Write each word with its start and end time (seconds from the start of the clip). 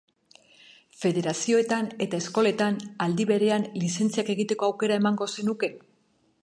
Federazioetan 1.01 1.89
eta 2.05 2.21
eskoletan 2.23 2.81
aldi 3.07 3.29
berean 3.33 3.69
lizentziak 3.85 4.35
egiteko 4.37 4.71
aukera 4.71 5.01
emango 5.05 5.31
zenuke? 5.37 5.73